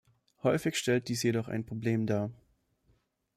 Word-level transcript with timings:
Häufig 0.41 0.79
stellt 0.79 1.09
dies 1.09 1.21
jedoch 1.21 1.47
ein 1.47 1.63
Problem 1.63 2.07
dar. 2.07 2.31